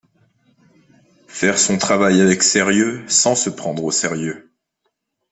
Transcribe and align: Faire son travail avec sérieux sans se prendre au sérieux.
Faire 1.27 1.59
son 1.59 1.77
travail 1.77 2.21
avec 2.21 2.41
sérieux 2.41 3.07
sans 3.07 3.35
se 3.35 3.51
prendre 3.51 3.83
au 3.83 3.91
sérieux. 3.91 4.51